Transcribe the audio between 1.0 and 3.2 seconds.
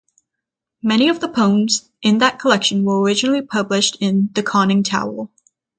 of the poems in that collection were